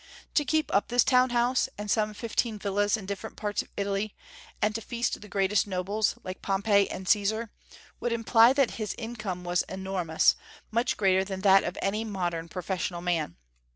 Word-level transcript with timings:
To 0.33 0.43
keep 0.43 0.73
up 0.73 0.87
this 0.87 1.03
town 1.03 1.29
house, 1.29 1.69
and 1.77 1.91
some 1.91 2.15
fifteen 2.15 2.57
villas 2.57 2.97
in 2.97 3.05
different 3.05 3.35
parts 3.35 3.61
of 3.61 3.69
Italy, 3.77 4.15
and 4.59 4.73
to 4.73 4.81
feast 4.81 5.21
the 5.21 5.27
greatest 5.27 5.67
nobles, 5.67 6.15
like 6.23 6.41
Pompey 6.41 6.89
and 6.89 7.07
Caesar, 7.07 7.51
would 7.99 8.11
imply 8.11 8.51
that 8.51 8.71
his 8.81 8.95
income 8.97 9.43
was 9.43 9.61
enormous, 9.69 10.35
much 10.71 10.97
greater 10.97 11.23
than 11.23 11.41
that 11.41 11.63
of 11.63 11.77
any 11.83 12.03
modern 12.03 12.49
professional 12.49 13.01
man. 13.01 13.35